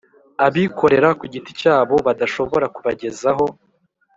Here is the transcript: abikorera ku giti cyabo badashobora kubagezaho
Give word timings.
abikorera 0.45 1.09
ku 1.19 1.25
giti 1.33 1.51
cyabo 1.61 1.95
badashobora 2.05 2.65
kubagezaho 2.75 3.45